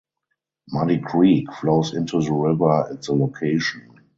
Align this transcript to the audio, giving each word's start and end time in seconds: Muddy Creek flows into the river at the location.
Muddy 0.71 0.97
Creek 0.99 1.53
flows 1.53 1.93
into 1.93 2.23
the 2.23 2.31
river 2.33 2.89
at 2.89 3.03
the 3.03 3.13
location. 3.13 4.01